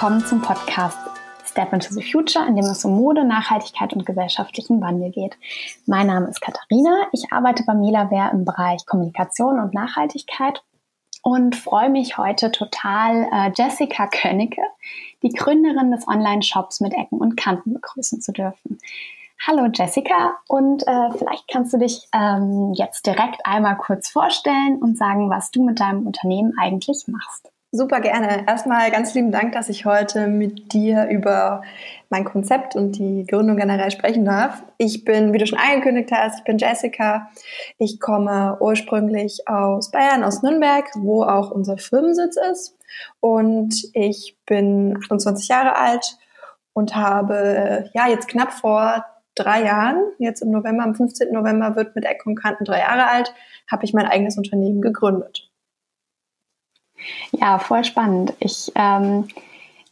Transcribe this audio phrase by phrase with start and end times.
[0.00, 0.96] willkommen zum Podcast
[1.44, 5.36] Step into the Future, in dem es um Mode, Nachhaltigkeit und gesellschaftlichen Wandel geht.
[5.84, 7.06] Mein Name ist Katharina.
[7.12, 10.62] Ich arbeite bei Melaware im Bereich Kommunikation und Nachhaltigkeit
[11.22, 14.62] und freue mich heute total, äh, Jessica Könnecke,
[15.22, 18.78] die Gründerin des Online-Shops mit Ecken und Kanten, begrüßen zu dürfen.
[19.46, 24.96] Hallo Jessica und äh, vielleicht kannst du dich ähm, jetzt direkt einmal kurz vorstellen und
[24.96, 27.49] sagen, was du mit deinem Unternehmen eigentlich machst.
[27.72, 28.48] Super gerne.
[28.48, 31.62] Erstmal ganz lieben Dank, dass ich heute mit dir über
[32.08, 34.64] mein Konzept und die Gründung generell sprechen darf.
[34.76, 37.30] Ich bin, wie du schon angekündigt hast, ich bin Jessica.
[37.78, 42.76] Ich komme ursprünglich aus Bayern, aus Nürnberg, wo auch unser Firmensitz ist.
[43.20, 46.18] Und ich bin 28 Jahre alt
[46.72, 49.04] und habe ja jetzt knapp vor
[49.36, 51.32] drei Jahren, jetzt im November, am 15.
[51.32, 53.32] November wird mit Eck und Kanten drei Jahre alt,
[53.70, 55.49] habe ich mein eigenes Unternehmen gegründet.
[57.32, 58.34] Ja, voll spannend.
[58.40, 59.28] Ich ähm,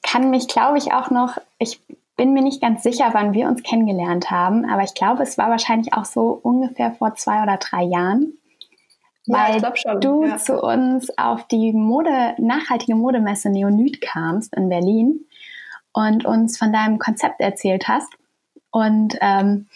[0.02, 1.80] kann mich, glaube ich, auch noch, ich
[2.16, 5.50] bin mir nicht ganz sicher, wann wir uns kennengelernt haben, aber ich glaube, es war
[5.50, 8.34] wahrscheinlich auch so ungefähr vor zwei oder drei Jahren.
[9.26, 10.38] Weil ja, du ja.
[10.38, 15.26] zu uns auf die Mode, nachhaltige Modemesse Neonyd kamst in Berlin
[15.92, 18.08] und uns von deinem Konzept erzählt hast.
[18.70, 19.66] Und ähm,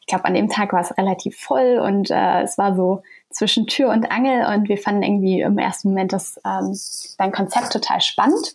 [0.00, 3.66] ich glaube, an dem Tag war es relativ voll und äh, es war so zwischen
[3.66, 6.78] Tür und Angel und wir fanden irgendwie im ersten Moment das, ähm,
[7.18, 8.54] dein Konzept total spannend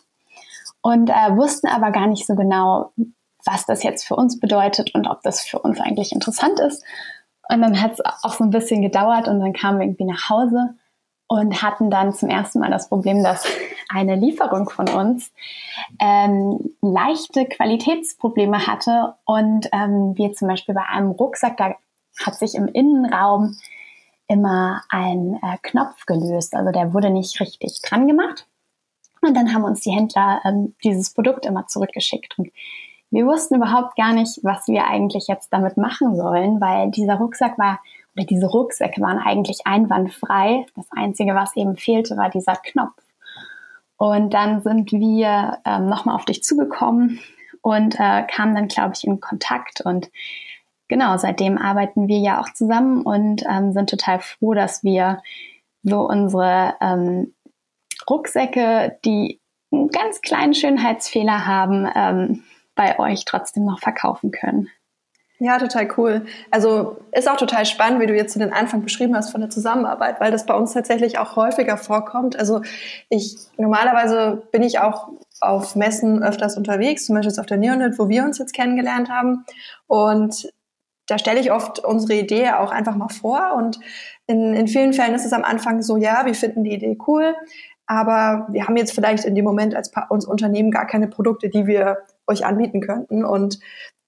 [0.81, 2.91] und äh, wussten aber gar nicht so genau,
[3.45, 6.83] was das jetzt für uns bedeutet und ob das für uns eigentlich interessant ist.
[7.49, 10.29] Und dann hat es auch so ein bisschen gedauert und dann kamen wir irgendwie nach
[10.29, 10.75] Hause
[11.27, 13.45] und hatten dann zum ersten Mal das Problem, dass
[13.89, 15.31] eine Lieferung von uns
[15.99, 21.75] ähm, leichte Qualitätsprobleme hatte und ähm, wir zum Beispiel bei einem Rucksack, da
[22.25, 23.55] hat sich im Innenraum
[24.27, 26.55] immer ein äh, Knopf gelöst.
[26.55, 28.47] Also der wurde nicht richtig dran gemacht.
[29.21, 32.37] Und dann haben uns die Händler ähm, dieses Produkt immer zurückgeschickt.
[32.37, 32.51] Und
[33.09, 37.57] wir wussten überhaupt gar nicht, was wir eigentlich jetzt damit machen sollen, weil dieser Rucksack
[37.57, 37.79] war,
[38.15, 40.65] oder diese Rucksäcke waren eigentlich einwandfrei.
[40.75, 43.01] Das Einzige, was eben fehlte, war dieser Knopf.
[43.97, 47.19] Und dann sind wir ähm, nochmal auf dich zugekommen
[47.61, 50.11] und äh, kamen dann, glaube ich, in Kontakt und
[50.87, 55.21] genau, seitdem arbeiten wir ja auch zusammen und ähm, sind total froh, dass wir
[55.83, 57.33] so unsere ähm,
[58.09, 59.39] Rucksäcke, die
[59.71, 62.43] einen ganz kleinen Schönheitsfehler haben, ähm,
[62.75, 64.69] bei euch trotzdem noch verkaufen können.
[65.39, 66.25] Ja, total cool.
[66.49, 69.51] Also ist auch total spannend, wie du jetzt zu den Anfang beschrieben hast von der
[69.51, 72.39] Zusammenarbeit, weil das bei uns tatsächlich auch häufiger vorkommt.
[72.39, 72.61] Also
[73.09, 75.09] ich normalerweise bin ich auch
[75.39, 79.09] auf Messen öfters unterwegs, zum Beispiel jetzt auf der Neonet, wo wir uns jetzt kennengelernt
[79.09, 79.45] haben.
[79.85, 80.51] Und
[81.07, 83.79] da stelle ich oft unsere Idee auch einfach mal vor und
[84.27, 87.35] in, in vielen Fällen ist es am Anfang so, ja, wir finden die Idee cool,
[87.85, 91.65] aber wir haben jetzt vielleicht in dem Moment als uns Unternehmen gar keine Produkte, die
[91.65, 93.59] wir euch anbieten könnten und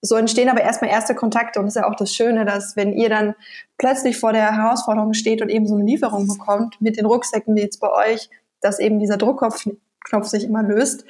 [0.02, 2.94] so entstehen aber erstmal erste Kontakte und das ist ja auch das Schöne, dass wenn
[2.94, 3.36] ihr dann
[3.78, 7.62] plötzlich vor der Herausforderung steht und eben so eine Lieferung bekommt mit den Rucksäcken wie
[7.62, 8.30] jetzt bei euch,
[8.62, 11.06] dass eben dieser Druckkopfknopf sich immer löst,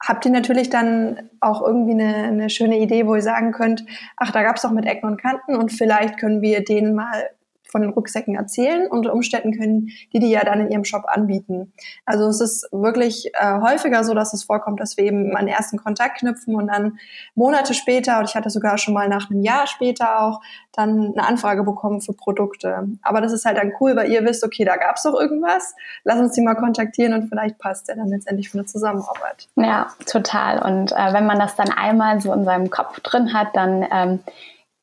[0.00, 3.84] habt ihr natürlich dann auch irgendwie eine, eine schöne Idee, wo ihr sagen könnt,
[4.16, 7.30] ach, da gab es doch mit Ecken und Kanten und vielleicht können wir denen mal
[7.70, 11.72] von den Rucksäcken erzählen und Umständen können die die ja dann in ihrem Shop anbieten.
[12.04, 15.76] Also es ist wirklich äh, häufiger so, dass es vorkommt, dass wir eben einen ersten
[15.76, 16.98] Kontakt knüpfen und dann
[17.34, 20.40] Monate später, und ich hatte sogar schon mal nach einem Jahr später auch,
[20.72, 22.86] dann eine Anfrage bekommen für Produkte.
[23.02, 25.74] Aber das ist halt dann cool, weil ihr wisst, okay, da gab es doch irgendwas,
[26.04, 29.48] lass uns die mal kontaktieren und vielleicht passt der dann letztendlich für eine Zusammenarbeit.
[29.56, 30.62] Ja, total.
[30.62, 34.20] Und äh, wenn man das dann einmal so in seinem Kopf drin hat, dann ähm,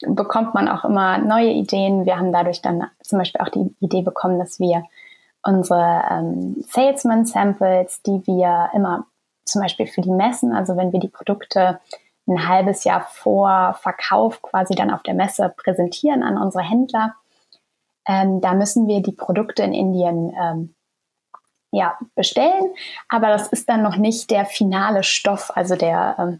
[0.01, 2.05] bekommt man auch immer neue Ideen.
[2.05, 4.83] Wir haben dadurch dann zum Beispiel auch die Idee bekommen, dass wir
[5.43, 9.05] unsere ähm, Salesman-Samples, die wir immer
[9.45, 11.79] zum Beispiel für die Messen, also wenn wir die Produkte
[12.27, 17.13] ein halbes Jahr vor Verkauf quasi dann auf der Messe präsentieren an unsere Händler,
[18.07, 20.75] ähm, da müssen wir die Produkte in Indien ähm,
[21.71, 22.73] ja, bestellen,
[23.09, 26.39] aber das ist dann noch nicht der finale Stoff, also der ähm,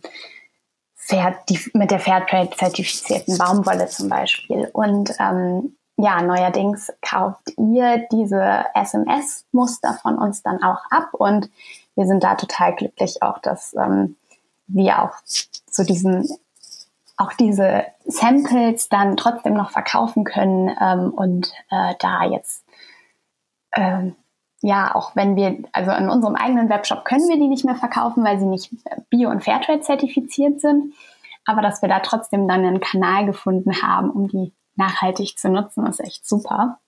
[1.07, 4.69] Fair, die, mit der Fairtrade-zertifizierten Baumwolle zum Beispiel.
[4.73, 11.49] Und ähm, ja, neuerdings kauft ihr diese SMS-Muster von uns dann auch ab und
[11.95, 14.17] wir sind da total glücklich auch, dass ähm,
[14.67, 16.27] wir auch zu diesen
[17.17, 22.65] auch diese Samples dann trotzdem noch verkaufen können ähm, und äh, da jetzt
[23.75, 24.15] ähm,
[24.65, 28.23] ja, auch wenn wir, also in unserem eigenen Webshop können wir die nicht mehr verkaufen,
[28.23, 28.71] weil sie nicht
[29.11, 30.95] Bio- und Fairtrade zertifiziert sind.
[31.45, 35.85] Aber dass wir da trotzdem dann einen Kanal gefunden haben, um die nachhaltig zu nutzen,
[35.85, 36.79] ist echt super.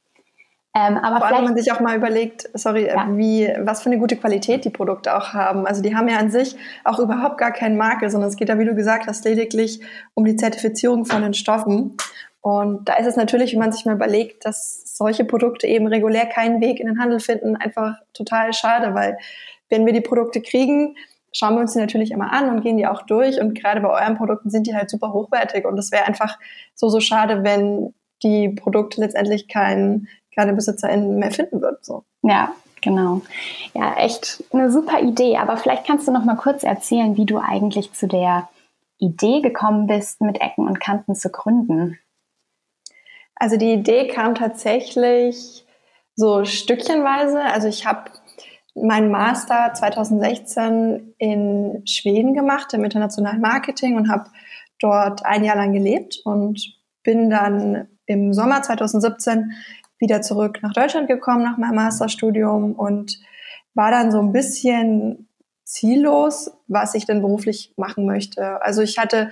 [0.74, 3.06] Ähm, aber Vor allem, wenn man sich auch mal überlegt, sorry, äh, ja.
[3.12, 5.68] wie, was für eine gute Qualität die Produkte auch haben.
[5.68, 8.58] Also die haben ja an sich auch überhaupt gar keinen Makel, sondern es geht ja,
[8.58, 9.82] wie du gesagt hast, lediglich
[10.16, 11.96] um die Zertifizierung von den Stoffen.
[12.42, 16.26] Und da ist es natürlich, wenn man sich mal überlegt, dass solche Produkte eben regulär
[16.26, 19.18] keinen Weg in den Handel finden, einfach total schade, weil
[19.70, 20.96] wenn wir die Produkte kriegen,
[21.32, 23.40] schauen wir uns die natürlich immer an und gehen die auch durch.
[23.40, 25.66] Und gerade bei euren Produkten sind die halt super hochwertig.
[25.66, 26.38] Und es wäre einfach
[26.74, 31.78] so, so schade, wenn die Produkte letztendlich kein, keine BesitzerInnen mehr finden würden.
[31.82, 32.04] So.
[32.24, 33.22] Ja, genau.
[33.74, 35.38] Ja, echt eine super Idee.
[35.38, 38.50] Aber vielleicht kannst du noch mal kurz erzählen, wie du eigentlich zu der
[38.98, 42.00] Idee gekommen bist, mit Ecken und Kanten zu gründen.
[43.40, 45.66] Also die Idee kam tatsächlich
[46.16, 47.42] so stückchenweise.
[47.42, 48.12] Also ich habe
[48.76, 54.30] meinen Master 2016 in Schweden gemacht im internationalen Marketing und habe
[54.80, 59.52] dort ein Jahr lang gelebt und bin dann im Sommer 2017
[60.00, 63.20] wieder zurück nach Deutschland gekommen nach meinem Masterstudium und
[63.74, 65.28] war dann so ein bisschen
[65.64, 68.62] ziellos, was ich denn beruflich machen möchte.
[68.62, 69.32] Also ich hatte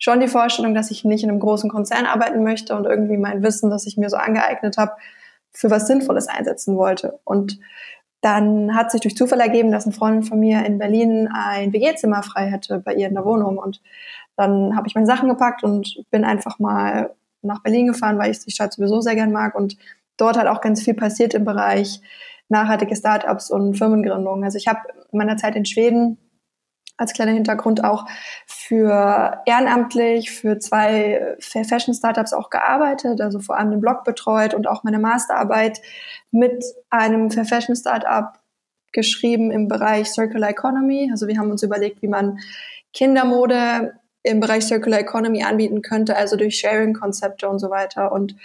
[0.00, 3.44] schon die Vorstellung, dass ich nicht in einem großen Konzern arbeiten möchte und irgendwie mein
[3.44, 4.92] Wissen, das ich mir so angeeignet habe,
[5.52, 7.20] für was Sinnvolles einsetzen wollte.
[7.24, 7.60] Und
[8.22, 12.22] dann hat sich durch Zufall ergeben, dass eine Freundin von mir in Berlin ein WG-Zimmer
[12.22, 13.58] frei hatte bei ihr in der Wohnung.
[13.58, 13.80] Und
[14.36, 18.40] dann habe ich meine Sachen gepackt und bin einfach mal nach Berlin gefahren, weil ich
[18.40, 19.54] die Stadt sowieso sehr gern mag.
[19.54, 19.76] Und
[20.16, 22.00] dort hat auch ganz viel passiert im Bereich
[22.48, 24.44] nachhaltige Startups und Firmengründung.
[24.44, 24.80] Also ich habe
[25.12, 26.18] in meiner Zeit in Schweden
[27.00, 28.04] als kleiner Hintergrund auch
[28.46, 34.68] für ehrenamtlich für zwei Fashion Startups auch gearbeitet, also vor allem den Blog betreut und
[34.68, 35.80] auch meine Masterarbeit
[36.30, 38.34] mit einem Fashion Startup
[38.92, 41.08] geschrieben im Bereich Circular Economy.
[41.10, 42.38] Also wir haben uns überlegt, wie man
[42.92, 48.12] Kindermode im Bereich Circular Economy anbieten könnte, also durch Sharing-Konzepte und so weiter.
[48.12, 48.36] Und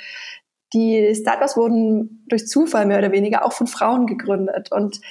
[0.74, 4.72] die Startups wurden durch Zufall mehr oder weniger auch von Frauen gegründet.
[4.72, 5.02] Und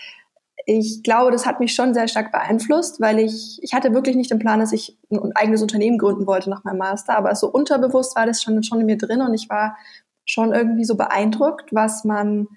[0.66, 4.30] ich glaube, das hat mich schon sehr stark beeinflusst, weil ich, ich hatte wirklich nicht
[4.30, 8.16] den Plan, dass ich ein eigenes Unternehmen gründen wollte nach meinem Master, aber so unterbewusst
[8.16, 9.76] war das schon, schon in mir drin und ich war
[10.24, 12.48] schon irgendwie so beeindruckt, was man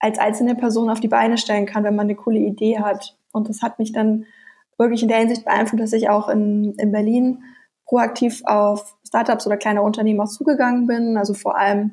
[0.00, 3.16] als einzelne Person auf die Beine stellen kann, wenn man eine coole Idee hat.
[3.32, 4.26] Und das hat mich dann
[4.76, 7.42] wirklich in der Hinsicht beeinflusst, dass ich auch in, in Berlin
[7.86, 11.16] proaktiv auf Startups oder kleine Unternehmen auch zugegangen bin.
[11.16, 11.92] Also vor allem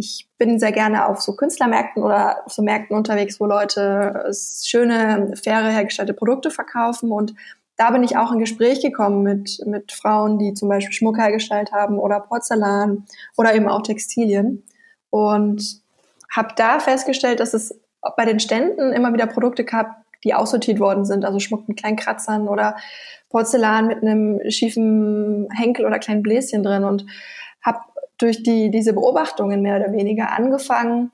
[0.00, 5.34] ich bin sehr gerne auf so Künstlermärkten oder auf so Märkten unterwegs, wo Leute schöne,
[5.36, 7.12] faire, hergestellte Produkte verkaufen.
[7.12, 7.34] Und
[7.76, 11.72] da bin ich auch in Gespräch gekommen mit, mit Frauen, die zum Beispiel Schmuck hergestellt
[11.72, 13.04] haben oder Porzellan
[13.36, 14.64] oder eben auch Textilien.
[15.10, 15.82] Und
[16.34, 17.78] habe da festgestellt, dass es
[18.16, 21.96] bei den Ständen immer wieder Produkte gab, die aussortiert worden sind, also Schmuck mit kleinen
[21.96, 22.76] Kratzern oder
[23.28, 27.04] Porzellan mit einem schiefen Henkel oder kleinen Bläschen drin und
[28.20, 31.10] durch die, diese Beobachtungen mehr oder weniger angefangen,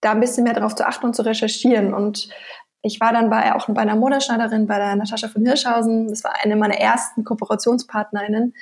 [0.00, 1.92] da ein bisschen mehr darauf zu achten und zu recherchieren.
[1.94, 2.28] Und
[2.82, 6.08] ich war dann bei, auch bei einer Modeschneiderin, bei der Natascha von Hirschhausen.
[6.08, 8.54] Das war eine meiner ersten Kooperationspartnerinnen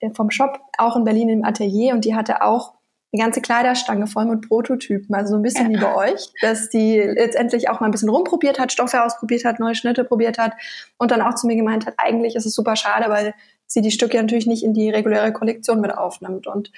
[0.00, 1.94] äh, vom Shop, auch in Berlin im Atelier.
[1.94, 2.74] Und die hatte auch
[3.12, 5.78] eine ganze Kleiderstange voll mit Prototypen, also so ein bisschen ja.
[5.78, 9.60] wie bei euch, dass die letztendlich auch mal ein bisschen rumprobiert hat, Stoffe ausprobiert hat,
[9.60, 10.52] neue Schnitte probiert hat
[10.98, 13.34] und dann auch zu mir gemeint hat, eigentlich ist es super schade, weil
[13.68, 16.48] sie die Stücke natürlich nicht in die reguläre Kollektion mit aufnimmt.
[16.48, 16.72] Und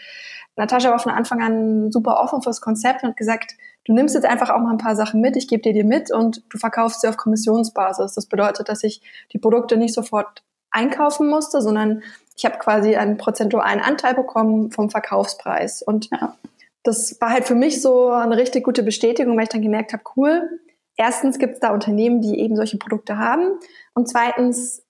[0.57, 3.53] Natascha war von Anfang an super offen fürs Konzept und hat gesagt,
[3.85, 6.13] du nimmst jetzt einfach auch mal ein paar Sachen mit, ich gebe dir die mit
[6.13, 8.15] und du verkaufst sie auf Kommissionsbasis.
[8.15, 9.01] Das bedeutet, dass ich
[9.33, 12.03] die Produkte nicht sofort einkaufen musste, sondern
[12.37, 15.83] ich habe quasi einen prozentualen Anteil bekommen vom Verkaufspreis.
[15.83, 16.37] Und ja.
[16.83, 20.03] das war halt für mich so eine richtig gute Bestätigung, weil ich dann gemerkt habe,
[20.17, 20.61] cool,
[20.97, 23.59] erstens gibt es da Unternehmen, die eben solche Produkte haben
[23.95, 24.83] und zweitens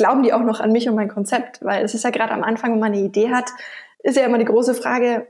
[0.00, 2.42] glauben die auch noch an mich und mein Konzept, weil es ist ja gerade am
[2.42, 3.50] Anfang, wenn man eine Idee hat,
[4.02, 5.26] ist ja immer die große Frage,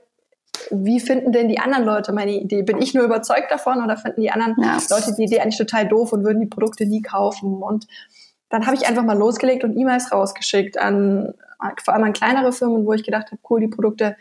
[0.70, 2.62] wie finden denn die anderen Leute meine Idee?
[2.62, 4.78] Bin ich nur überzeugt davon oder finden die anderen ja.
[4.88, 7.64] Leute die Idee eigentlich total doof und würden die Produkte nie kaufen?
[7.64, 7.88] Und
[8.48, 11.34] dann habe ich einfach mal losgelegt und E-Mails rausgeschickt an
[11.82, 14.16] vor allem an kleinere Firmen, wo ich gedacht habe, cool, die Produkte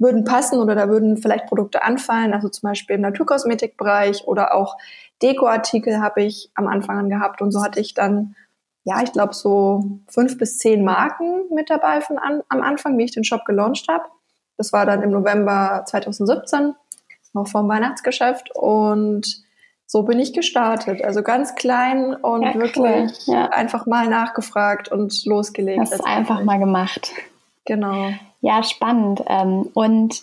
[0.00, 4.76] würden passen oder da würden vielleicht Produkte anfallen, also zum Beispiel im Naturkosmetikbereich oder auch
[5.22, 8.34] Dekoartikel habe ich am Anfang an gehabt und so hatte ich dann
[8.84, 13.04] ja, ich glaube, so fünf bis zehn Marken mit dabei von an, am Anfang, wie
[13.04, 14.04] ich den Shop gelauncht habe.
[14.56, 16.74] Das war dann im November 2017,
[17.32, 18.54] noch vor dem Weihnachtsgeschäft.
[18.54, 19.42] Und
[19.86, 21.02] so bin ich gestartet.
[21.04, 23.34] Also ganz klein und ja, wirklich cool.
[23.34, 23.46] ja.
[23.50, 25.80] einfach mal nachgefragt und losgelegt.
[25.80, 27.12] Hast es einfach mal gemacht.
[27.64, 28.10] Genau.
[28.40, 29.22] Ja, spannend.
[29.28, 30.22] Ähm, und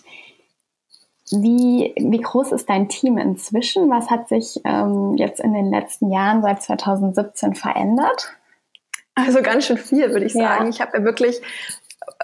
[1.30, 3.88] wie, wie groß ist dein Team inzwischen?
[3.88, 8.34] Was hat sich ähm, jetzt in den letzten Jahren seit 2017 verändert?
[9.14, 10.64] Also ganz schön viel, würde ich sagen.
[10.64, 10.70] Ja.
[10.70, 11.40] Ich habe ja wirklich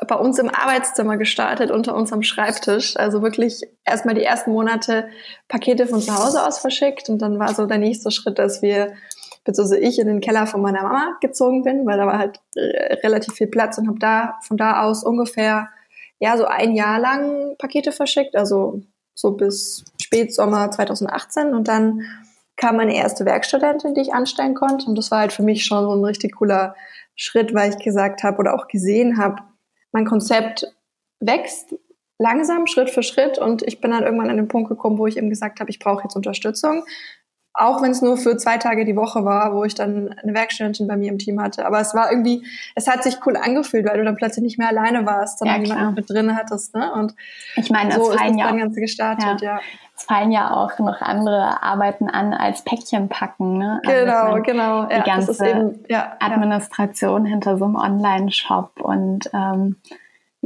[0.09, 2.97] bei uns im Arbeitszimmer gestartet, unter unserem Schreibtisch.
[2.97, 5.09] Also wirklich erstmal die ersten Monate
[5.49, 8.95] Pakete von zu Hause aus verschickt und dann war so der nächste Schritt, dass wir,
[9.45, 12.41] beziehungsweise ich in den Keller von meiner Mama gezogen bin, weil da war halt
[13.05, 15.69] relativ viel Platz und habe da von da aus ungefähr
[16.19, 18.81] ja so ein Jahr lang Pakete verschickt, also
[19.15, 22.03] so bis Spätsommer 2018 und dann
[22.57, 25.85] kam meine erste Werkstudentin, die ich anstellen konnte und das war halt für mich schon
[25.85, 26.75] so ein richtig cooler
[27.15, 29.43] Schritt, weil ich gesagt habe oder auch gesehen habe,
[29.93, 30.67] mein Konzept
[31.21, 31.75] wächst
[32.19, 33.39] langsam, Schritt für Schritt.
[33.39, 35.79] Und ich bin dann irgendwann an den Punkt gekommen, wo ich eben gesagt habe, ich
[35.79, 36.85] brauche jetzt Unterstützung.
[37.59, 40.87] Auch wenn es nur für zwei Tage die Woche war, wo ich dann eine Werkstudentin
[40.87, 41.65] bei mir im Team hatte.
[41.65, 44.69] Aber es war irgendwie, es hat sich cool angefühlt, weil du dann plötzlich nicht mehr
[44.69, 46.75] alleine warst, sondern ja, jemanden mit drin hattest.
[46.75, 46.93] Ne?
[46.93, 47.15] Und
[47.57, 49.55] ich meine, so ist das ja dann Ganze gestartet, ja.
[49.55, 49.61] ja.
[49.97, 53.57] Es fallen ja auch noch andere Arbeiten an als Päckchen packen.
[53.57, 53.81] Ne?
[53.87, 54.85] Also genau, genau.
[54.85, 59.77] Die ja, ganze eben, ja, Administration hinter so einem Online-Shop und ähm,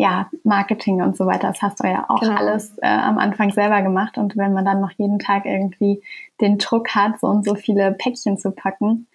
[0.00, 1.48] ja, Marketing und so weiter.
[1.48, 2.36] Das hast du ja auch genau.
[2.36, 4.16] alles äh, am Anfang selber gemacht.
[4.16, 6.02] Und wenn man dann noch jeden Tag irgendwie
[6.40, 9.08] den Druck hat, so und so viele Päckchen zu packen,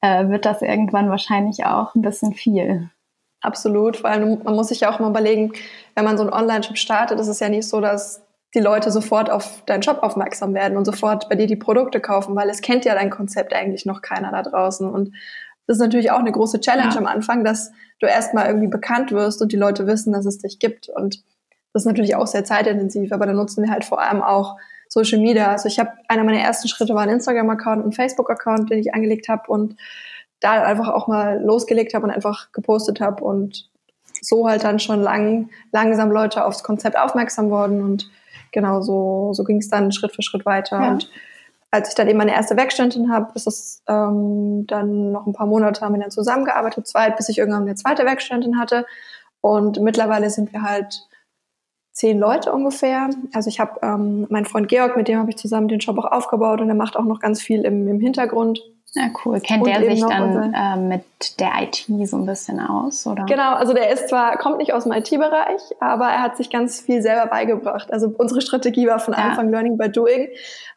[0.00, 2.90] äh, wird das irgendwann wahrscheinlich auch ein bisschen viel.
[3.42, 5.52] Absolut, weil man muss sich ja auch mal überlegen,
[5.94, 8.20] wenn man so einen Online-Shop startet, ist es ja nicht so, dass
[8.56, 12.34] die Leute sofort auf deinen Shop aufmerksam werden und sofort bei dir die Produkte kaufen,
[12.34, 14.90] weil es kennt ja dein Konzept eigentlich noch keiner da draußen.
[14.90, 15.12] Und
[15.68, 16.96] das ist natürlich auch eine große Challenge ja.
[16.96, 17.70] am Anfang, dass
[18.00, 20.88] du erstmal irgendwie bekannt wirst und die Leute wissen, dass es dich gibt.
[20.88, 21.22] Und
[21.74, 24.56] das ist natürlich auch sehr zeitintensiv, aber da nutzen wir halt vor allem auch
[24.88, 25.52] Social Media.
[25.52, 28.94] Also ich habe einer meiner ersten Schritte war ein Instagram-Account und ein Facebook-Account, den ich
[28.94, 29.76] angelegt habe und
[30.40, 33.68] da einfach auch mal losgelegt habe und einfach gepostet habe und
[34.22, 38.10] so halt dann schon lang, langsam Leute aufs Konzept aufmerksam worden und
[38.52, 40.80] genau so, so ging es dann Schritt für Schritt weiter.
[40.80, 40.90] Ja.
[40.92, 41.10] Und
[41.70, 45.46] als ich dann eben meine erste Werkstudentin habe, ist es ähm, dann noch ein paar
[45.46, 48.86] Monate haben wir dann zusammengearbeitet, zwei, bis ich irgendwann eine zweite Werkstudentin hatte.
[49.40, 51.06] Und mittlerweile sind wir halt
[51.92, 53.10] zehn Leute ungefähr.
[53.34, 56.10] Also ich habe ähm, meinen Freund Georg, mit dem habe ich zusammen den Shop auch
[56.10, 58.62] aufgebaut und er macht auch noch ganz viel im, im Hintergrund.
[58.94, 59.38] Ja, cool.
[59.40, 63.26] Kennt und der sich dann äh, mit der IT so ein bisschen aus, oder?
[63.26, 66.80] Genau, also der ist zwar, kommt nicht aus dem IT-Bereich, aber er hat sich ganz
[66.80, 67.92] viel selber beigebracht.
[67.92, 69.20] Also unsere Strategie war von ja.
[69.20, 70.28] Anfang Learning by Doing,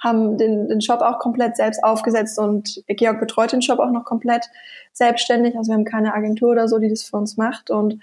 [0.04, 4.04] haben den, den Shop auch komplett selbst aufgesetzt und Georg betreut den Shop auch noch
[4.04, 4.46] komplett
[4.92, 5.58] selbstständig.
[5.58, 8.00] Also wir haben keine Agentur oder so, die das für uns macht und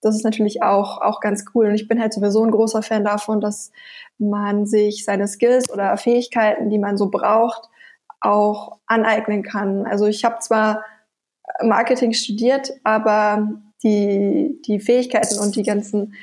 [0.00, 1.66] das ist natürlich auch, auch ganz cool.
[1.66, 3.70] Und ich bin halt sowieso ein großer Fan davon, dass
[4.18, 7.68] man sich seine Skills oder Fähigkeiten, die man so braucht,
[8.22, 9.86] auch aneignen kann.
[9.86, 10.84] Also ich habe zwar
[11.62, 13.48] Marketing studiert, aber
[13.82, 16.14] die, die Fähigkeiten und die ganzen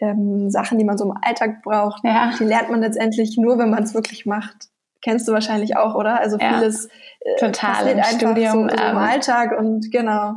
[0.00, 2.32] ähm, Sachen, die man so im Alltag braucht, ja.
[2.38, 4.68] die lernt man letztendlich nur, wenn man es wirklich macht.
[5.00, 6.20] Kennst du wahrscheinlich auch, oder?
[6.20, 6.54] Also ja.
[6.54, 6.86] vieles
[7.20, 10.34] äh, Total, passiert im einfach Studium, so, so ähm, im Alltag und genau.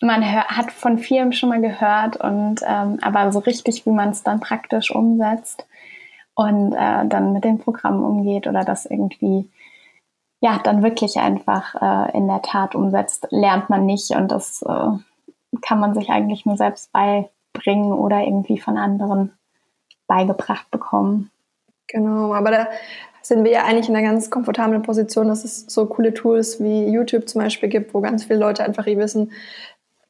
[0.00, 4.10] Man hör, hat von vielem schon mal gehört und ähm, aber so richtig, wie man
[4.10, 5.64] es dann praktisch umsetzt
[6.34, 9.48] und äh, dann mit dem Programm umgeht oder das irgendwie
[10.42, 14.88] ja, dann wirklich einfach äh, in der Tat umsetzt, lernt man nicht und das äh,
[15.62, 19.32] kann man sich eigentlich nur selbst beibringen oder irgendwie von anderen
[20.08, 21.30] beigebracht bekommen.
[21.86, 22.66] Genau, aber da
[23.22, 26.88] sind wir ja eigentlich in einer ganz komfortablen Position, dass es so coole Tools wie
[26.88, 29.30] YouTube zum Beispiel gibt, wo ganz viele Leute einfach ihr Wissen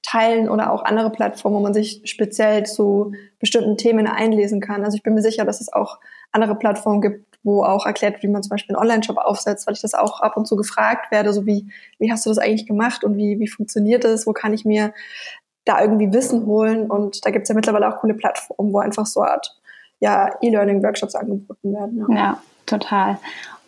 [0.03, 4.83] teilen oder auch andere Plattformen, wo man sich speziell zu bestimmten Themen einlesen kann.
[4.83, 5.99] Also ich bin mir sicher, dass es auch
[6.33, 9.81] andere Plattformen gibt, wo auch erklärt wie man zum Beispiel einen Online-Shop aufsetzt, weil ich
[9.81, 13.05] das auch ab und zu gefragt werde, so wie, wie hast du das eigentlich gemacht
[13.05, 14.93] und wie, wie funktioniert das, wo kann ich mir
[15.65, 19.23] da irgendwie Wissen holen und da gibt's ja mittlerweile auch coole Plattformen, wo einfach so
[19.23, 19.57] Art
[20.01, 22.07] ja, E-Learning-Workshops angeboten werden.
[22.09, 23.19] Ja, ja total.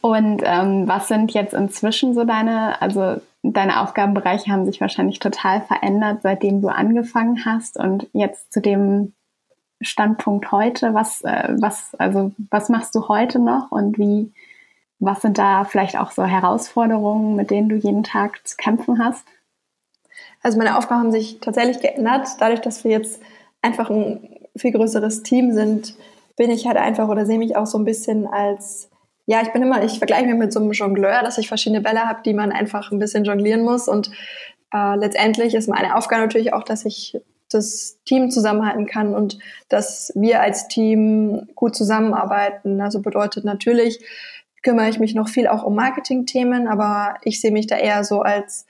[0.00, 5.62] Und ähm, was sind jetzt inzwischen so deine, also deine Aufgabenbereiche haben sich wahrscheinlich total
[5.62, 9.14] verändert, seitdem du angefangen hast und jetzt zu dem
[9.84, 10.94] Standpunkt heute?
[10.94, 14.32] Was, äh, was, also, was machst du heute noch und wie,
[14.98, 19.24] was sind da vielleicht auch so Herausforderungen, mit denen du jeden Tag zu kämpfen hast?
[20.42, 22.28] Also meine Aufgaben haben sich tatsächlich geändert.
[22.38, 23.20] Dadurch, dass wir jetzt
[23.62, 25.96] einfach ein viel größeres Team sind,
[26.36, 28.90] bin ich halt einfach oder sehe mich auch so ein bisschen als,
[29.26, 32.06] ja, ich bin immer, ich vergleiche mich mit so einem Jongleur, dass ich verschiedene Bälle
[32.06, 33.88] habe, die man einfach ein bisschen jonglieren muss.
[33.88, 34.10] Und
[34.72, 37.18] äh, letztendlich ist meine Aufgabe natürlich auch, dass ich
[37.54, 42.80] das Team zusammenhalten kann und dass wir als Team gut zusammenarbeiten.
[42.80, 44.04] Also bedeutet natürlich,
[44.62, 48.22] kümmere ich mich noch viel auch um Marketing-Themen, aber ich sehe mich da eher so
[48.22, 48.66] als,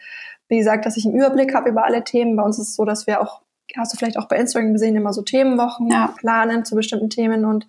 [0.49, 2.37] wie gesagt, dass ich einen Überblick habe über alle Themen.
[2.37, 3.41] Bei uns ist es so, dass wir auch,
[3.77, 6.13] hast du vielleicht auch bei Instagram gesehen, immer so Themenwochen ja.
[6.17, 7.67] planen zu bestimmten Themen und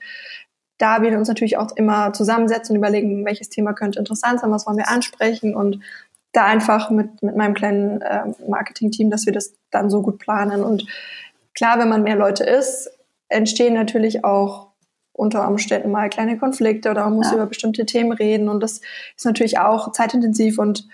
[0.78, 4.68] da wir uns natürlich auch immer zusammensetzen und überlegen, welches Thema könnte interessant sein, was
[4.68, 5.80] wollen wir ansprechen und
[6.36, 10.64] da einfach mit, mit meinem kleinen äh, Marketing-Team, dass wir das dann so gut planen.
[10.64, 10.86] Und
[11.54, 12.90] klar, wenn man mehr Leute ist,
[13.30, 14.68] entstehen natürlich auch
[15.14, 17.36] unter Umständen mal kleine Konflikte oder man muss ja.
[17.36, 18.82] über bestimmte Themen reden und das
[19.16, 20.88] ist natürlich auch zeitintensiv und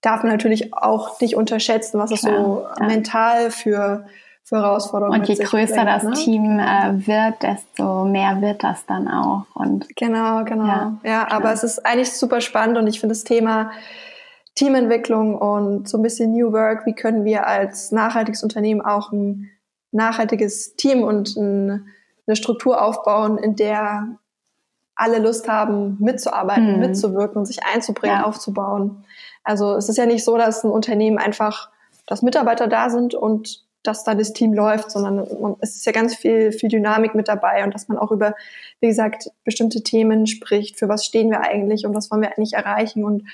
[0.00, 2.86] darf man natürlich auch nicht unterschätzen, was es so ja.
[2.86, 4.06] mental für,
[4.42, 6.12] für Herausforderungen Und je größer bringt, das ne?
[6.12, 9.44] Team äh, wird, desto mehr wird das dann auch.
[9.54, 10.66] Und genau, genau.
[10.66, 13.70] Ja, ja aber es ist eigentlich super spannend und ich finde das Thema
[14.56, 19.50] Teamentwicklung und so ein bisschen New Work, wie können wir als nachhaltiges Unternehmen auch ein
[19.92, 21.88] nachhaltiges Team und ein,
[22.26, 24.18] eine Struktur aufbauen, in der
[24.96, 26.80] alle Lust haben, mitzuarbeiten, mhm.
[26.80, 28.24] mitzuwirken und sich einzubringen, ja.
[28.24, 29.04] aufzubauen.
[29.44, 31.70] Also es ist ja nicht so, dass ein Unternehmen einfach,
[32.06, 36.16] dass Mitarbeiter da sind und dass da das Team läuft, sondern es ist ja ganz
[36.16, 38.34] viel, viel Dynamik mit dabei und dass man auch über,
[38.80, 40.78] wie gesagt, bestimmte Themen spricht.
[40.78, 43.24] Für was stehen wir eigentlich und was wollen wir eigentlich erreichen und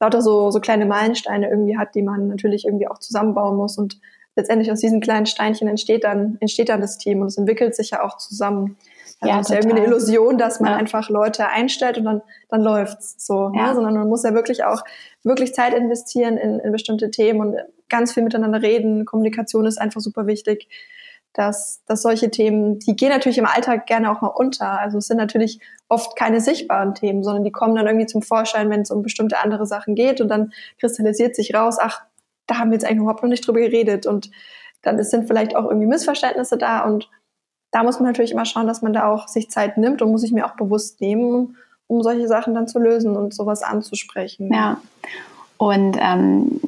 [0.00, 4.00] lauter so, so kleine Meilensteine irgendwie hat, die man natürlich irgendwie auch zusammenbauen muss und
[4.36, 7.90] letztendlich aus diesen kleinen Steinchen entsteht dann, entsteht dann das Team und es entwickelt sich
[7.90, 8.76] ja auch zusammen.
[9.20, 10.78] Also ja, es ist ja irgendwie eine Illusion, dass man ja.
[10.78, 13.50] einfach Leute einstellt und dann, dann läuft's so.
[13.50, 13.58] Ne?
[13.58, 13.68] Ja.
[13.68, 13.74] Ne?
[13.74, 14.82] Sondern man muss ja wirklich auch
[15.22, 17.56] wirklich Zeit investieren in, in bestimmte Themen und
[17.90, 19.04] ganz viel miteinander reden.
[19.04, 20.68] Kommunikation ist einfach super wichtig.
[21.32, 24.80] Dass, dass solche Themen, die gehen natürlich im Alltag gerne auch mal unter.
[24.80, 28.68] Also es sind natürlich oft keine sichtbaren Themen, sondern die kommen dann irgendwie zum Vorschein,
[28.68, 32.02] wenn es um bestimmte andere Sachen geht und dann kristallisiert sich raus, ach,
[32.46, 34.30] da haben wir jetzt eigentlich überhaupt noch nicht drüber geredet und
[34.82, 37.08] dann sind vielleicht auch irgendwie Missverständnisse da und
[37.70, 40.22] da muss man natürlich immer schauen, dass man da auch sich Zeit nimmt und muss
[40.22, 41.56] sich mir auch bewusst nehmen,
[41.86, 44.52] um solche Sachen dann zu lösen und sowas anzusprechen.
[44.52, 44.80] Ja.
[45.56, 46.60] Und ähm,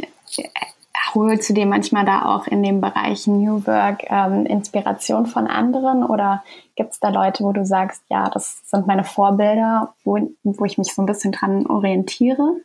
[1.14, 6.04] holst du dir manchmal da auch in dem Bereich New Work ähm, Inspiration von anderen
[6.04, 6.42] oder
[6.76, 10.78] gibt es da Leute, wo du sagst, ja, das sind meine Vorbilder, wo, wo ich
[10.78, 12.56] mich so ein bisschen dran orientiere?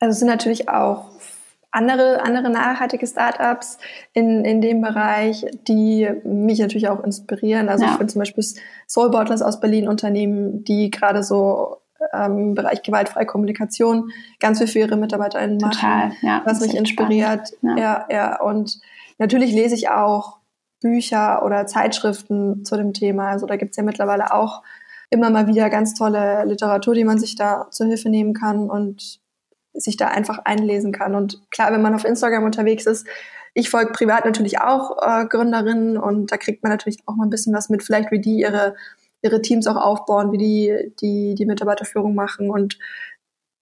[0.00, 1.06] Also es sind natürlich auch
[1.70, 3.78] andere, andere nachhaltige Startups
[4.12, 7.68] in, in dem Bereich, die mich natürlich auch inspirieren.
[7.68, 7.90] Also ja.
[7.90, 8.44] ich finde zum Beispiel
[8.86, 11.77] Soul Bottlers aus Berlin Unternehmen, die gerade so
[12.12, 16.74] ähm, im Bereich gewaltfreie Kommunikation ganz viel für ihre MitarbeiterInnen machen, Total, ja, was mich
[16.74, 17.50] inspiriert.
[17.62, 17.76] Ja.
[17.76, 18.40] ja, ja.
[18.40, 18.80] Und
[19.18, 20.38] natürlich lese ich auch
[20.80, 23.28] Bücher oder Zeitschriften zu dem Thema.
[23.28, 24.62] Also da gibt's ja mittlerweile auch
[25.10, 28.70] immer mal wieder ganz tolle Literatur, die man sich da zur Hilfe nehmen kann.
[28.70, 29.20] Und
[29.80, 31.14] sich da einfach einlesen kann.
[31.14, 33.06] Und klar, wenn man auf Instagram unterwegs ist,
[33.54, 37.30] ich folge privat natürlich auch äh, Gründerinnen und da kriegt man natürlich auch mal ein
[37.30, 38.76] bisschen was mit, vielleicht wie die ihre,
[39.22, 42.50] ihre Teams auch aufbauen, wie die, die die Mitarbeiterführung machen.
[42.50, 42.78] Und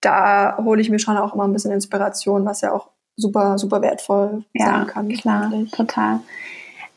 [0.01, 3.81] da hole ich mir schon auch immer ein bisschen Inspiration, was ja auch super, super
[3.83, 5.09] wertvoll ja, sein kann.
[5.09, 6.21] Klar, total.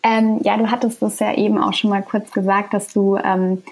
[0.03, 3.63] Ähm, ja, du hattest es ja eben auch schon mal kurz gesagt, dass du ähm,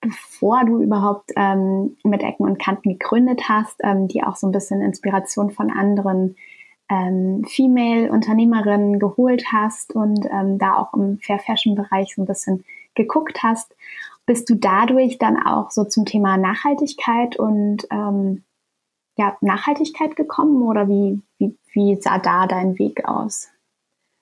[0.00, 4.52] bevor du überhaupt ähm, mit Ecken und Kanten gegründet hast, ähm, die auch so ein
[4.52, 6.36] bisschen Inspiration von anderen
[6.88, 13.42] ähm, Female-Unternehmerinnen geholt hast und ähm, da auch im Fair Fashion-Bereich so ein bisschen geguckt
[13.42, 13.74] hast,
[14.26, 18.44] bist du dadurch dann auch so zum Thema Nachhaltigkeit und ähm,
[19.16, 23.48] ja, Nachhaltigkeit gekommen oder wie, wie, wie sah da dein Weg aus?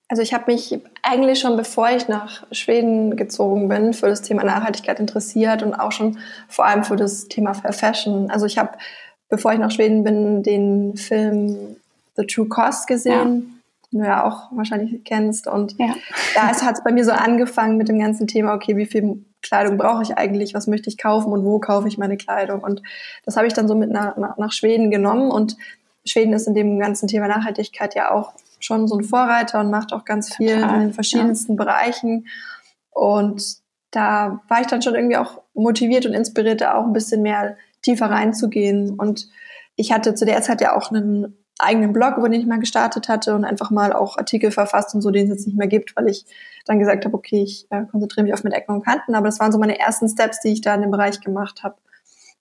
[0.08, 4.44] Also ich habe mich eigentlich schon bevor ich nach Schweden gezogen bin, für das Thema
[4.44, 8.30] Nachhaltigkeit interessiert und auch schon vor allem für das Thema Fair Fashion.
[8.30, 8.72] Also ich habe,
[9.30, 11.76] bevor ich nach Schweden bin, den Film
[12.16, 13.90] The True Cost gesehen, ja.
[13.92, 15.46] den du ja auch wahrscheinlich kennst.
[15.46, 15.94] Und ja.
[16.34, 19.76] da hat es bei mir so angefangen mit dem ganzen Thema, okay, wie viel Kleidung
[19.76, 22.60] brauche ich eigentlich, was möchte ich kaufen und wo kaufe ich meine Kleidung.
[22.64, 22.82] Und
[23.24, 25.56] das habe ich dann so mit nach, nach Schweden genommen und
[26.04, 29.92] Schweden ist in dem ganzen Thema Nachhaltigkeit ja auch schon so ein Vorreiter und macht
[29.92, 31.64] auch ganz viel Total, in den verschiedensten ja.
[31.64, 32.26] Bereichen.
[32.90, 33.42] Und
[33.90, 37.56] da war ich dann schon irgendwie auch motiviert und inspiriert, da auch ein bisschen mehr
[37.82, 38.94] tiefer reinzugehen.
[38.98, 39.28] Und
[39.76, 43.34] ich hatte zu der Zeit ja auch einen eigenen Blog, wo ich mal gestartet hatte
[43.34, 46.08] und einfach mal auch Artikel verfasst und so, den es jetzt nicht mehr gibt, weil
[46.08, 46.26] ich
[46.66, 49.14] dann gesagt habe, okay, ich äh, konzentriere mich auf mit Ecken und Kanten.
[49.14, 51.76] Aber das waren so meine ersten Steps, die ich da in dem Bereich gemacht habe.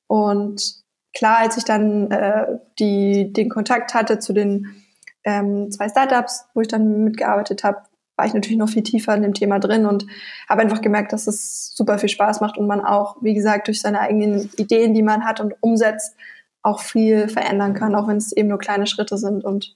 [0.07, 4.83] Und klar, als ich dann äh, die, den Kontakt hatte zu den
[5.23, 7.83] ähm, zwei Startups, wo ich dann mitgearbeitet habe,
[8.15, 10.05] war ich natürlich noch viel tiefer in dem Thema drin und
[10.47, 13.81] habe einfach gemerkt, dass es super viel Spaß macht und man auch, wie gesagt, durch
[13.81, 16.15] seine eigenen Ideen, die man hat und umsetzt,
[16.63, 19.43] auch viel verändern kann, auch wenn es eben nur kleine Schritte sind.
[19.43, 19.75] Und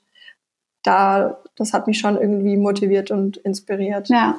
[0.84, 4.10] da, das hat mich schon irgendwie motiviert und inspiriert.
[4.10, 4.36] Ja.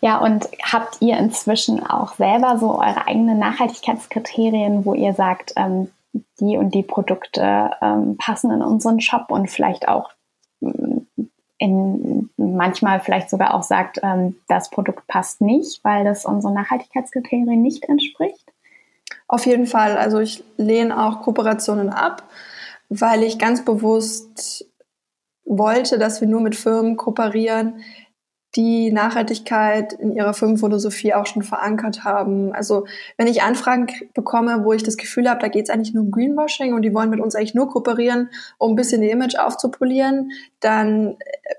[0.00, 5.90] Ja, und habt ihr inzwischen auch selber so eure eigenen Nachhaltigkeitskriterien, wo ihr sagt, ähm,
[6.38, 10.10] die und die Produkte ähm, passen in unseren Shop und vielleicht auch
[10.60, 10.98] mm,
[11.58, 17.62] in, manchmal vielleicht sogar auch sagt, ähm, das Produkt passt nicht, weil das unseren Nachhaltigkeitskriterien
[17.62, 18.52] nicht entspricht?
[19.28, 19.96] Auf jeden Fall.
[19.96, 22.22] Also ich lehne auch Kooperationen ab,
[22.88, 24.66] weil ich ganz bewusst
[25.44, 27.80] wollte, dass wir nur mit Firmen kooperieren,
[28.54, 32.54] die Nachhaltigkeit in ihrer Firmenphilosophie auch schon verankert haben.
[32.54, 32.86] Also
[33.18, 36.10] wenn ich Anfragen bekomme, wo ich das Gefühl habe, da geht es eigentlich nur um
[36.10, 40.30] Greenwashing und die wollen mit uns eigentlich nur kooperieren, um ein bisschen die Image aufzupolieren,
[40.60, 41.54] dann äh,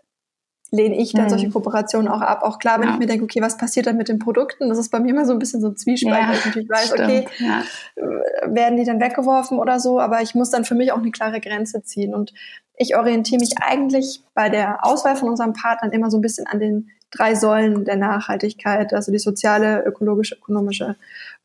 [0.72, 1.30] lehne ich dann mhm.
[1.30, 2.42] solche Kooperationen auch ab.
[2.44, 2.94] Auch klar, wenn ja.
[2.94, 4.70] ich mir denke, okay, was passiert dann mit den Produkten?
[4.70, 6.70] Das ist bei mir immer so ein bisschen so ein Zwiespalt, ja, weil ich natürlich
[6.70, 7.02] weiß, stimmt.
[7.02, 7.64] okay, ja.
[7.96, 11.12] Äh, werden die dann weggeworfen oder so, aber ich muss dann für mich auch eine
[11.12, 12.14] klare Grenze ziehen.
[12.14, 12.34] Und
[12.76, 16.60] ich orientiere mich eigentlich bei der Auswahl von unseren Partnern immer so ein bisschen an
[16.60, 20.96] den drei Säulen der Nachhaltigkeit, also die soziale, ökologische, ökonomische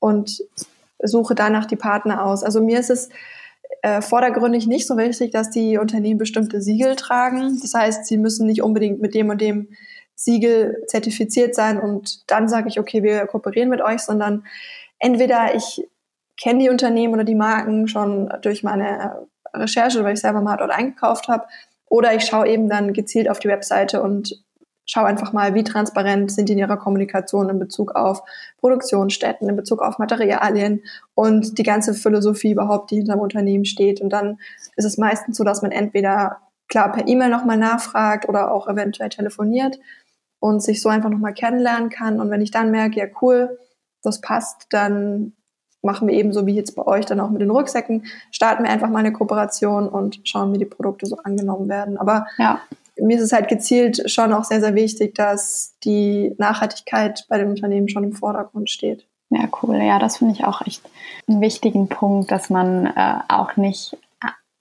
[0.01, 0.43] und
[1.03, 2.43] suche danach die Partner aus.
[2.43, 3.09] Also mir ist es
[3.83, 7.59] äh, vordergründig nicht so wichtig, dass die Unternehmen bestimmte Siegel tragen.
[7.61, 9.69] Das heißt, sie müssen nicht unbedingt mit dem und dem
[10.15, 14.45] Siegel zertifiziert sein und dann sage ich, okay, wir kooperieren mit euch, sondern
[14.99, 15.85] entweder ich
[16.41, 20.71] kenne die Unternehmen oder die Marken schon durch meine Recherche, weil ich selber mal dort
[20.71, 21.47] eingekauft habe.
[21.87, 24.43] Oder ich schaue eben dann gezielt auf die Webseite und
[24.87, 28.23] schaue einfach mal, wie transparent sind die in ihrer Kommunikation in Bezug auf
[28.59, 30.83] Produktionsstätten, in Bezug auf Materialien
[31.15, 34.01] und die ganze Philosophie überhaupt, die hinter dem Unternehmen steht.
[34.01, 34.39] Und dann
[34.77, 39.11] ist es meistens so, dass man entweder klar per E-Mail nochmal nachfragt oder auch eventuell
[39.11, 39.79] telefoniert
[40.41, 42.21] und sich so einfach nochmal kennenlernen kann.
[42.21, 43.59] Und wenn ich dann merke, ja cool,
[44.03, 45.35] das passt, dann
[45.83, 48.71] machen wir eben so wie jetzt bei euch dann auch mit den Rucksäcken, starten wir
[48.71, 51.97] einfach mal eine Kooperation und schauen, wie die Produkte so angenommen werden.
[51.97, 52.61] Aber ja.
[53.01, 57.49] Mir ist es halt gezielt schon auch sehr, sehr wichtig, dass die Nachhaltigkeit bei den
[57.49, 59.07] Unternehmen schon im Vordergrund steht.
[59.31, 59.77] Ja, cool.
[59.77, 60.83] Ja, das finde ich auch echt
[61.27, 63.97] einen wichtigen Punkt, dass man äh, auch nicht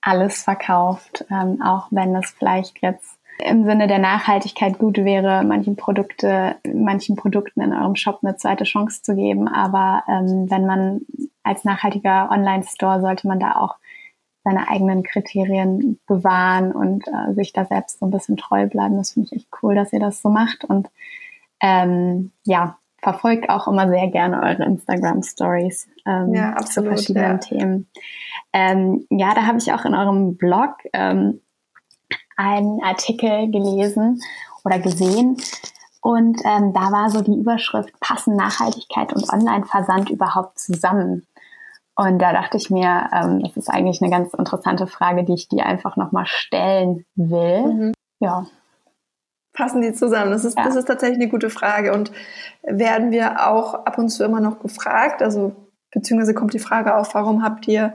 [0.01, 5.75] alles verkauft, ähm, auch wenn es vielleicht jetzt im Sinne der Nachhaltigkeit gut wäre, manchen
[5.75, 9.47] Produkte, manchen Produkten in eurem Shop eine zweite Chance zu geben.
[9.47, 11.01] Aber ähm, wenn man
[11.43, 13.75] als nachhaltiger Online-Store sollte man da auch
[14.43, 18.97] seine eigenen Kriterien bewahren und äh, sich da selbst so ein bisschen treu bleiben.
[18.97, 20.63] Das finde ich echt cool, dass ihr das so macht.
[20.63, 20.89] Und
[21.61, 27.37] ähm, ja, verfolgt auch immer sehr gerne eure Instagram Stories ähm, ja, zu verschiedenen ja.
[27.37, 27.87] Themen.
[28.53, 31.41] Ähm, ja, da habe ich auch in eurem Blog ähm,
[32.35, 34.21] einen Artikel gelesen
[34.63, 35.37] oder gesehen.
[36.01, 41.27] Und ähm, da war so die Überschrift, passen Nachhaltigkeit und Online-Versand überhaupt zusammen?
[41.95, 45.49] Und da dachte ich mir, ähm, das ist eigentlich eine ganz interessante Frage, die ich
[45.49, 47.61] dir einfach nochmal stellen will.
[47.61, 47.93] Mhm.
[48.19, 48.45] Ja.
[49.53, 50.31] Passen die zusammen?
[50.31, 50.63] Das ist, ja.
[50.63, 51.93] das ist tatsächlich eine gute Frage.
[51.93, 52.11] Und
[52.63, 55.55] werden wir auch ab und zu immer noch gefragt, also
[55.93, 57.93] beziehungsweise kommt die Frage auf, warum habt ihr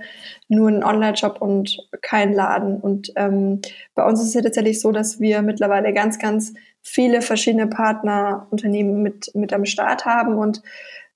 [0.48, 2.78] nur einen Online-Shop und keinen Laden?
[2.78, 3.62] Und ähm,
[3.94, 9.02] bei uns ist es ja tatsächlich so, dass wir mittlerweile ganz, ganz viele verschiedene Partnerunternehmen
[9.02, 10.34] mit, mit am Start haben.
[10.34, 10.62] Und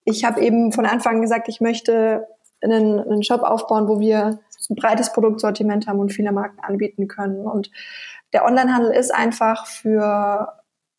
[0.05, 2.27] ich habe eben von Anfang an gesagt, ich möchte
[2.63, 7.47] einen, einen Shop aufbauen, wo wir ein breites Produktsortiment haben und viele Marken anbieten können.
[7.47, 7.71] Und
[8.33, 10.53] der Onlinehandel ist einfach für,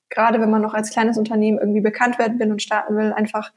[0.09, 3.51] gerade wenn man noch als kleines Unternehmen irgendwie bekannt werden will und starten will, einfach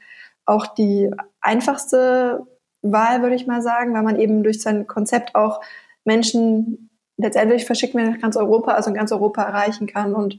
[0.46, 2.46] auch die einfachste
[2.82, 5.60] Wahl, würde ich mal sagen, weil man eben durch sein Konzept auch
[6.04, 10.14] Menschen letztendlich verschickt mir nach ganz Europa, also in ganz Europa erreichen kann.
[10.14, 10.38] Und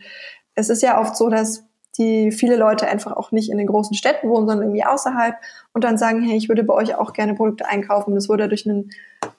[0.54, 1.64] es ist ja oft so, dass
[1.98, 5.36] die viele Leute einfach auch nicht in den großen Städten wohnen, sondern irgendwie außerhalb
[5.74, 8.16] und dann sagen, hey, ich würde bei euch auch gerne Produkte einkaufen.
[8.16, 8.92] Das würde durch einen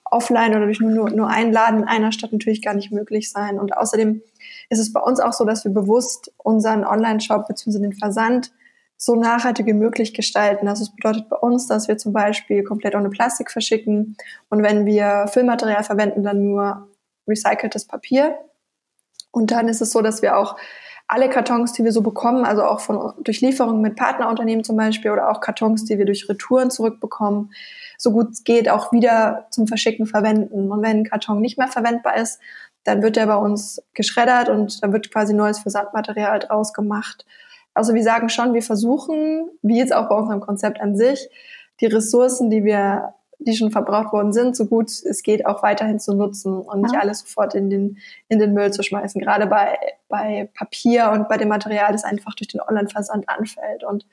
[0.05, 3.59] Offline oder durch nur, nur einen Laden in einer Stadt natürlich gar nicht möglich sein.
[3.59, 4.23] Und außerdem
[4.71, 7.79] ist es bei uns auch so, dass wir bewusst unseren Online-Shop bzw.
[7.81, 8.53] den Versand
[8.97, 10.69] so nachhaltig wie möglich gestalten.
[10.69, 14.16] Also es bedeutet bei uns, dass wir zum Beispiel komplett ohne Plastik verschicken
[14.49, 16.88] und wenn wir Füllmaterial verwenden, dann nur
[17.29, 18.38] recyceltes Papier.
[19.33, 20.57] Und dann ist es so, dass wir auch
[21.09, 25.11] alle Kartons, die wir so bekommen, also auch von durch Lieferungen mit Partnerunternehmen zum Beispiel
[25.12, 27.53] oder auch Kartons, die wir durch Retouren zurückbekommen,
[27.99, 30.71] so gut es geht auch wieder zum Verschicken verwenden.
[30.71, 32.40] Und wenn ein Karton nicht mehr verwendbar ist,
[32.85, 37.25] dann wird der bei uns geschreddert und dann wird quasi neues Versandmaterial draus gemacht.
[37.75, 41.29] Also wir sagen schon, wir versuchen, wie jetzt auch bei unserem Konzept an sich,
[41.81, 46.01] die Ressourcen, die wir, die schon verbraucht worden sind, so gut es geht, auch weiterhin
[46.01, 49.20] zu nutzen und nicht alles sofort in den, in den Müll zu schmeißen.
[49.20, 53.85] Gerade bei, bei Papier und bei dem Material, das einfach durch den Online-Versand anfällt.
[53.85, 54.07] Und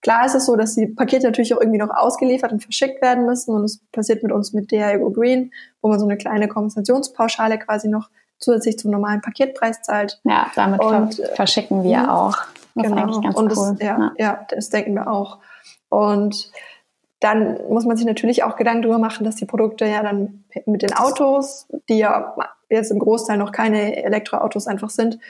[0.00, 3.26] klar ist es so, dass die Pakete natürlich auch irgendwie noch ausgeliefert und verschickt werden
[3.26, 3.54] müssen.
[3.54, 7.58] Und es passiert mit uns mit DHL Go Green, wo man so eine kleine Kompensationspauschale
[7.58, 8.08] quasi noch
[8.38, 10.20] zusätzlich zum normalen Paketpreis zahlt.
[10.24, 12.36] Ja, damit und, verschicken wir auch.
[12.74, 13.16] Das genau.
[13.34, 13.76] und das, cool.
[13.80, 15.38] ja, ja, ja, das denken wir auch.
[15.88, 16.50] Und
[17.22, 20.82] dann muss man sich natürlich auch Gedanken darüber machen, dass die Produkte ja dann mit
[20.82, 22.34] den Autos, die ja
[22.68, 25.20] jetzt im Großteil noch keine Elektroautos einfach sind,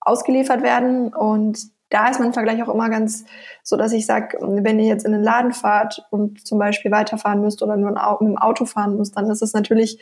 [0.00, 1.12] ausgeliefert werden.
[1.12, 1.58] Und
[1.90, 3.26] da ist mein Vergleich auch immer ganz
[3.62, 7.42] so, dass ich sage, wenn ihr jetzt in den Laden fahrt und zum Beispiel weiterfahren
[7.42, 10.00] müsst oder nur mit dem Auto fahren müsst, dann ist es natürlich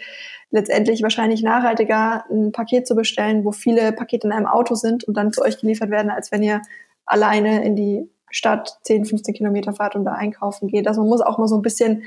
[0.52, 5.16] letztendlich wahrscheinlich nachhaltiger, ein Paket zu bestellen, wo viele Pakete in einem Auto sind und
[5.16, 6.62] dann zu euch geliefert werden, als wenn ihr
[7.06, 10.88] alleine in die Stadt 10, 15 Kilometer fahrt und da einkaufen geht.
[10.88, 12.02] Also man muss auch mal so ein bisschen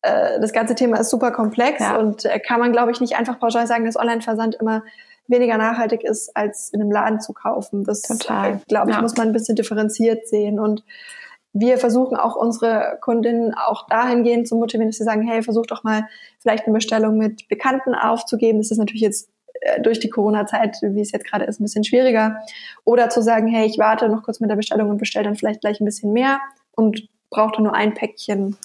[0.00, 1.98] äh, das ganze Thema ist super komplex ja.
[1.98, 4.82] und äh, kann man, glaube ich, nicht einfach pauschal sagen, dass Online-Versand immer
[5.26, 7.84] weniger nachhaltig ist, als in einem Laden zu kaufen.
[7.84, 8.62] Das, Total.
[8.66, 9.02] glaube ich, ja.
[9.02, 10.58] muss man ein bisschen differenziert sehen.
[10.58, 10.84] Und
[11.52, 15.84] wir versuchen auch unsere Kundinnen auch dahingehend zu motivieren, dass sie sagen, hey, versuch doch
[15.84, 18.58] mal vielleicht eine Bestellung mit Bekannten aufzugeben.
[18.58, 19.37] Das ist natürlich jetzt äh,
[19.82, 22.38] durch die Corona-Zeit, wie es jetzt gerade ist, ein bisschen schwieriger.
[22.84, 25.60] Oder zu sagen, hey, ich warte noch kurz mit der Bestellung und bestelle dann vielleicht
[25.60, 26.38] gleich ein bisschen mehr
[26.72, 28.56] und brauche dann nur ein Päckchen.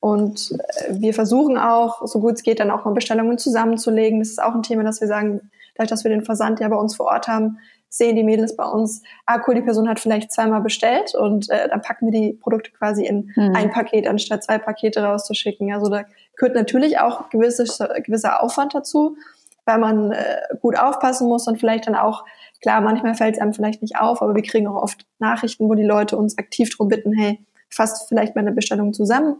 [0.00, 4.18] Und äh, wir versuchen auch, so gut es geht, dann auch mal Bestellungen zusammenzulegen.
[4.18, 6.76] Das ist auch ein Thema, dass wir sagen, dadurch, dass wir den Versand ja bei
[6.76, 10.32] uns vor Ort haben, sehen die Mädels bei uns, ah cool, die Person hat vielleicht
[10.32, 13.54] zweimal bestellt und äh, dann packen wir die Produkte quasi in mhm.
[13.54, 15.70] ein Paket, anstatt zwei Pakete rauszuschicken.
[15.74, 16.04] Also da
[16.36, 17.64] gehört natürlich auch gewisse,
[18.02, 19.16] gewisser Aufwand dazu,
[19.64, 22.24] weil man äh, gut aufpassen muss und vielleicht dann auch,
[22.60, 25.74] klar, manchmal fällt es einem vielleicht nicht auf, aber wir kriegen auch oft Nachrichten, wo
[25.74, 27.38] die Leute uns aktiv darum bitten, hey,
[27.70, 29.36] fasst vielleicht meine Bestellung zusammen.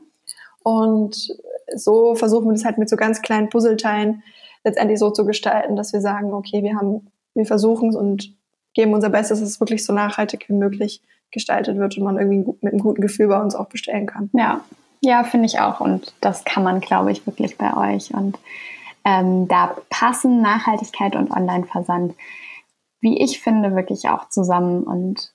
[0.62, 1.36] Und
[1.74, 4.22] so versuchen wir das halt mit so ganz kleinen Puzzleteilen
[4.64, 8.34] letztendlich so zu gestalten, dass wir sagen, okay, wir haben, wir versuchen es und
[8.74, 12.54] geben unser Bestes, dass es wirklich so nachhaltig wie möglich gestaltet wird und man irgendwie
[12.60, 14.30] mit einem guten Gefühl bei uns auch bestellen kann.
[14.32, 14.60] Ja,
[15.00, 15.80] ja, finde ich auch.
[15.80, 18.14] Und das kann man, glaube ich, wirklich bei euch.
[18.14, 18.38] Und
[19.04, 22.14] ähm, da passen Nachhaltigkeit und Online-Versand,
[23.00, 24.84] wie ich finde, wirklich auch zusammen.
[24.84, 25.32] Und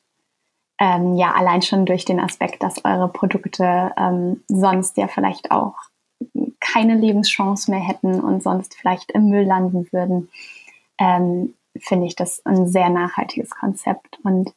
[0.79, 5.75] ähm, ja, allein schon durch den Aspekt, dass eure Produkte ähm, sonst ja vielleicht auch
[6.59, 10.29] keine Lebenschance mehr hätten und sonst vielleicht im Müll landen würden,
[10.99, 14.19] ähm, finde ich das ein sehr nachhaltiges Konzept.
[14.23, 14.53] Und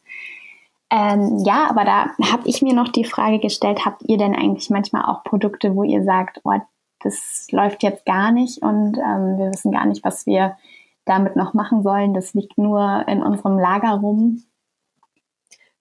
[0.91, 4.71] ähm, ja, aber da habe ich mir noch die Frage gestellt, habt ihr denn eigentlich
[4.71, 6.53] manchmal auch Produkte, wo ihr sagt, oh,
[7.03, 10.57] das läuft jetzt gar nicht und ähm, wir wissen gar nicht, was wir
[11.05, 12.15] damit noch machen sollen.
[12.15, 14.43] Das liegt nur in unserem Lager rum.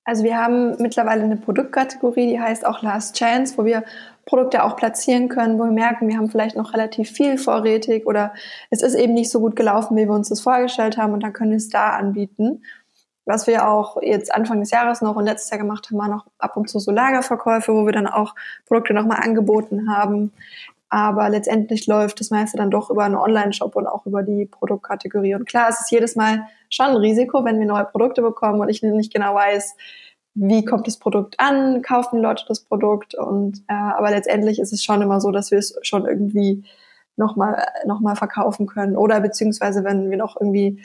[0.06, 3.84] Also wir haben mittlerweile eine Produktkategorie, die heißt auch Last Chance, wo wir
[4.26, 8.34] Produkte auch platzieren können, wo wir merken, wir haben vielleicht noch relativ viel vorrätig oder
[8.70, 11.34] es ist eben nicht so gut gelaufen, wie wir uns das vorgestellt haben und dann
[11.34, 12.64] können wir es da anbieten.
[13.26, 16.26] Was wir auch jetzt Anfang des Jahres noch und letztes Jahr gemacht haben, waren noch
[16.40, 18.34] ab und zu so Lagerverkäufe, wo wir dann auch
[18.66, 20.32] Produkte nochmal angeboten haben.
[20.90, 25.36] Aber letztendlich läuft das meiste dann doch über einen Online-Shop und auch über die Produktkategorie.
[25.36, 28.70] Und klar, es ist jedes Mal schon ein Risiko, wenn wir neue Produkte bekommen und
[28.70, 29.76] ich nicht genau weiß,
[30.34, 33.14] wie kommt das Produkt an, kaufen Leute das Produkt?
[33.14, 36.64] Und äh, aber letztendlich ist es schon immer so, dass wir es schon irgendwie
[37.18, 38.96] nochmal noch mal verkaufen können.
[38.96, 40.82] Oder beziehungsweise wenn wir noch irgendwie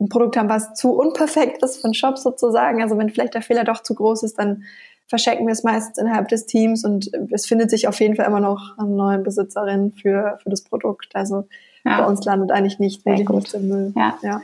[0.00, 3.64] ein Produkt haben, was zu unperfekt ist von Shop sozusagen, also wenn vielleicht der Fehler
[3.64, 4.64] doch zu groß ist, dann
[5.10, 8.40] verschenken wir es meistens innerhalb des Teams und es findet sich auf jeden Fall immer
[8.40, 11.10] noch eine neue Besitzerin für, für das Produkt.
[11.14, 11.48] Also
[11.84, 12.00] ja.
[12.00, 13.92] bei uns landet eigentlich nicht, wirklich nichts im Müll.
[13.96, 14.16] Ja.
[14.22, 14.40] ja.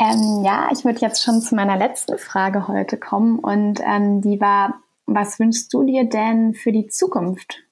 [0.00, 4.40] Ähm, ja, ich würde jetzt schon zu meiner letzten Frage heute kommen und ähm, die
[4.40, 4.74] war,
[5.06, 7.62] was wünschst du dir denn für die Zukunft?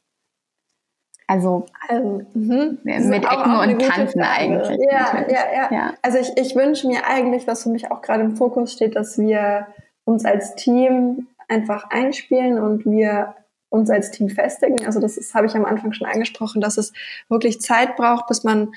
[1.27, 2.79] Also, also mhm.
[2.85, 4.79] mit Ecken und Kanten eigentlich.
[4.90, 8.22] Ja, ja, ja, ja, Also ich, ich wünsche mir eigentlich, was für mich auch gerade
[8.22, 9.66] im Fokus steht, dass wir
[10.05, 13.35] uns als Team einfach einspielen und wir
[13.75, 14.87] uns als Team festigen.
[14.87, 16.93] Also das ist, habe ich am Anfang schon angesprochen, dass es
[17.29, 18.73] wirklich Zeit braucht, bis man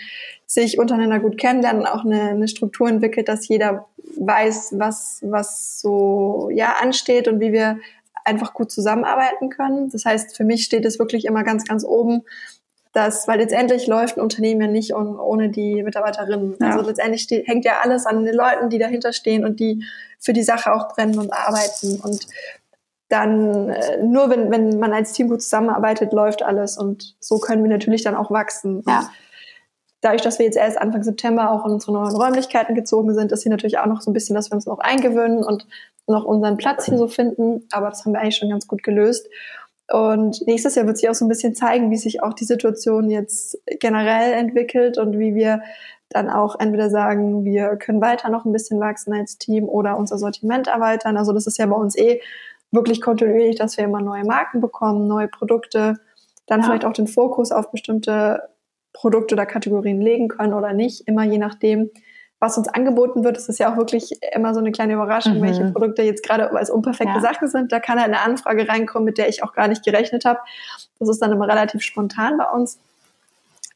[0.47, 5.79] sich untereinander gut kennenlernt und auch eine, eine Struktur entwickelt, dass jeder weiß, was, was
[5.79, 7.79] so ja ansteht und wie wir
[8.25, 9.89] einfach gut zusammenarbeiten können.
[9.89, 12.23] Das heißt, für mich steht es wirklich immer ganz, ganz oben,
[12.97, 16.55] dass, weil letztendlich läuft ein Unternehmen ja nicht ohne die Mitarbeiterinnen.
[16.59, 16.71] Ja.
[16.71, 19.83] Also letztendlich steht, hängt ja alles an den Leuten, die dahinter stehen und die
[20.19, 22.01] für die Sache auch brennen und arbeiten.
[22.01, 22.25] Und
[23.09, 27.61] dann äh, nur wenn, wenn man als Team gut zusammenarbeitet, läuft alles und so können
[27.61, 28.83] wir natürlich dann auch wachsen.
[28.87, 29.11] Ja.
[30.01, 33.43] dadurch, dass wir jetzt erst Anfang September auch in unsere neuen Räumlichkeiten gezogen sind, ist
[33.43, 35.67] hier natürlich auch noch so ein bisschen, dass wir uns noch eingewöhnen und
[36.07, 37.67] noch unseren Platz hier so finden.
[37.71, 39.27] Aber das haben wir eigentlich schon ganz gut gelöst.
[39.91, 43.09] Und nächstes Jahr wird sich auch so ein bisschen zeigen, wie sich auch die Situation
[43.09, 45.61] jetzt generell entwickelt und wie wir
[46.09, 50.17] dann auch entweder sagen, wir können weiter noch ein bisschen wachsen als Team oder unser
[50.17, 51.17] Sortiment erweitern.
[51.17, 52.21] Also das ist ja bei uns eh
[52.71, 55.95] wirklich kontinuierlich, dass wir immer neue Marken bekommen, neue Produkte,
[56.47, 56.65] dann ja.
[56.65, 58.41] vielleicht auch den Fokus auf bestimmte
[58.93, 61.91] Produkte oder Kategorien legen können oder nicht, immer je nachdem,
[62.39, 63.37] was uns angeboten wird.
[63.37, 65.43] Es ist ja auch wirklich immer so eine kleine Überraschung, mhm.
[65.43, 67.21] welche Produkte jetzt gerade als unperfekte ja.
[67.21, 67.71] Sachen sind.
[67.71, 70.39] Da kann halt eine Anfrage reinkommen, mit der ich auch gar nicht gerechnet habe.
[70.99, 72.79] Das ist dann immer relativ spontan bei uns.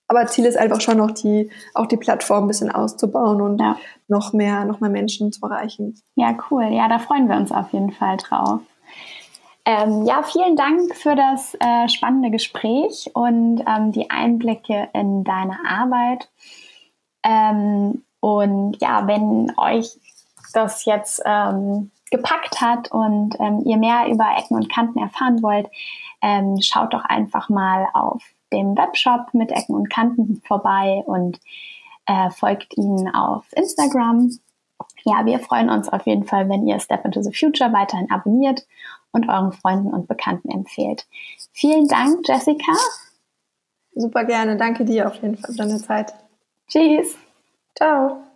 [0.08, 3.78] Aber Ziel ist einfach schon noch die, auch die Plattform ein bisschen auszubauen und ja.
[4.10, 5.98] noch mehr, noch mehr Menschen zu erreichen.
[6.16, 6.66] Ja, cool.
[6.66, 8.60] Ja, da freuen wir uns auf jeden Fall drauf.
[9.64, 15.58] Ähm, ja, vielen Dank für das äh, spannende Gespräch und ähm, die Einblicke in deine
[15.66, 16.30] Arbeit.
[17.24, 20.00] Ähm, und ja, wenn euch
[20.54, 25.68] das jetzt ähm, gepackt hat und ähm, ihr mehr über Ecken und Kanten erfahren wollt,
[26.22, 31.40] ähm, schaut doch einfach mal auf dem Webshop mit Ecken und Kanten vorbei und
[32.06, 34.32] äh, folgt ihnen auf Instagram.
[35.04, 38.66] Ja, wir freuen uns auf jeden Fall, wenn ihr Step into the Future weiterhin abonniert
[39.12, 41.08] und euren Freunden und Bekannten empfehlt.
[41.54, 42.74] Vielen Dank, Jessica.
[43.94, 44.58] Super gerne.
[44.58, 46.14] Danke dir auf jeden Fall für deine Zeit.
[46.68, 47.18] Tschüss.
[47.82, 48.31] Ciao.